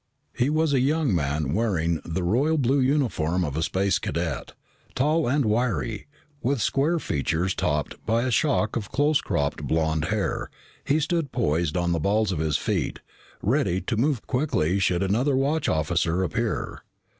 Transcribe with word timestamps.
He 0.35 0.49
was 0.49 0.73
a 0.73 0.79
young 0.79 1.13
man 1.13 1.53
wearing 1.53 2.01
the 2.03 2.23
royal 2.23 2.57
blue 2.57 2.79
uniform 2.79 3.45
of 3.45 3.55
a 3.55 3.61
Space 3.61 3.99
Cadet. 3.99 4.53
Tall 4.95 5.27
and 5.29 5.45
wiry, 5.45 6.07
with 6.41 6.59
square 6.59 6.97
features 6.97 7.53
topped 7.53 8.03
by 8.03 8.23
a 8.23 8.31
shock 8.31 8.75
of 8.75 8.91
close 8.91 9.21
cropped 9.21 9.61
blond 9.61 10.05
hair, 10.05 10.49
he 10.85 10.99
stood 10.99 11.31
poised 11.31 11.77
on 11.77 11.91
the 11.91 11.99
balls 11.99 12.31
of 12.31 12.39
his 12.39 12.57
feet, 12.57 12.97
ready 13.43 13.79
to 13.81 13.95
move 13.95 14.25
quickly 14.25 14.79
should 14.79 15.03
another 15.03 15.35
watch 15.37 15.69
officer 15.69 16.23
appear. 16.23 16.81